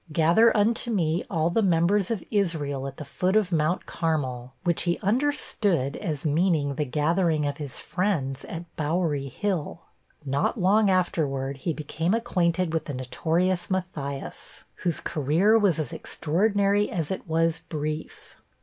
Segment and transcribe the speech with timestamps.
[0.11, 4.81] Gather unto me all the members of Israel at the foot of Mount Carmel'; which
[4.81, 9.81] he understood as meaning the gathering of his friends at Bowery Hill.
[10.25, 16.89] Not long afterward, he became acquainted with the notorious Matthias, whose career was as extraordinary
[16.89, 18.37] as it was brief.